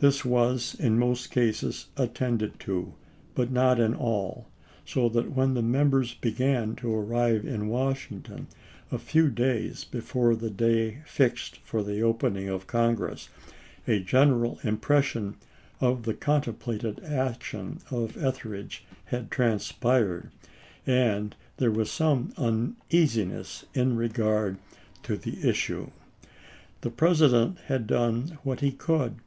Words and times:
This 0.00 0.26
was 0.26 0.76
in 0.78 0.98
most 0.98 1.30
cases 1.30 1.86
attended 1.96 2.60
to, 2.60 2.92
but 3.34 3.50
not 3.50 3.80
in 3.80 3.94
all, 3.94 4.46
so 4.84 5.08
that 5.08 5.32
when 5.32 5.54
the 5.54 5.62
Members 5.62 6.12
began 6.12 6.76
to 6.76 6.94
arrive 6.94 7.46
in 7.46 7.66
Washington 7.66 8.46
a 8.92 8.98
few 8.98 9.30
days 9.30 9.84
before 9.84 10.36
the 10.36 10.50
day 10.50 10.98
fixed 11.06 11.56
for 11.64 11.82
the 11.82 12.02
opening 12.02 12.46
of 12.46 12.66
Congress 12.66 13.30
a 13.88 14.00
general 14.00 14.58
impression 14.62 15.36
of 15.80 16.02
the 16.02 16.12
contemplated 16.12 17.02
action 17.02 17.78
of 17.90 18.22
Etheridge 18.22 18.84
had 19.06 19.30
transpired, 19.30 20.30
and 20.86 21.34
there 21.56 21.70
was 21.72 21.90
some 21.90 22.34
uneasiness 22.36 23.64
in 23.72 23.96
regard 23.96 24.58
to 25.04 25.16
the 25.16 25.30
THE 25.30 25.36
DEFEAT 25.36 25.38
OF 25.38 25.44
THE 25.46 25.48
PEACE 25.48 25.66
PARTY 25.70 25.82
AT 25.86 26.82
THE 26.82 26.90
POLLS 26.90 26.90
391 26.90 26.90
issue. 26.90 26.90
The 26.90 26.90
President 26.90 27.58
had 27.60 27.86
done 27.86 28.38
what 28.42 28.60
he 28.60 28.72
could 28.72 29.14
to 29.16 29.20
ch. 29.22 29.24